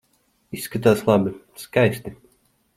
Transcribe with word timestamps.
Izskatāties 0.59 1.05
labi, 1.11 1.35
skaisti. 1.67 2.19